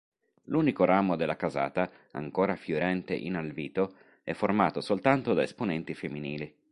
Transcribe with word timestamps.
L'unico 0.45 0.83
ramo 0.85 1.15
della 1.15 1.35
casata, 1.35 1.87
ancora 2.13 2.55
fiorente 2.55 3.13
in 3.13 3.35
Alvito, 3.35 3.97
è 4.23 4.33
formato 4.33 4.81
soltanto 4.81 5.35
da 5.35 5.43
esponenti 5.43 5.93
femminili.. 5.93 6.51